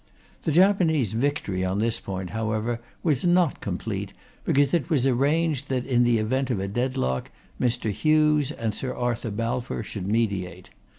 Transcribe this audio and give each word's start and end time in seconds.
The 0.41 0.51
Japanese 0.51 1.13
victory 1.13 1.63
on 1.63 1.77
this 1.77 1.99
point, 1.99 2.31
however, 2.31 2.81
was 3.03 3.23
not 3.23 3.61
complete, 3.61 4.13
because 4.43 4.73
it 4.73 4.89
was 4.89 5.05
arranged 5.05 5.69
that, 5.69 5.85
in 5.85 6.03
the 6.03 6.17
event 6.17 6.49
of 6.49 6.59
a 6.59 6.67
deadlock, 6.67 7.29
Mr. 7.61 7.91
Hughes 7.91 8.51
and 8.51 8.73
Sir 8.73 8.95
Arthur 8.95 9.29
Balfour 9.29 9.83
should 9.83 10.07
mediate. 10.07 10.71